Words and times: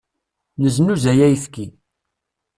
Neznuzay 0.61 1.19
ayefki. 1.25 1.65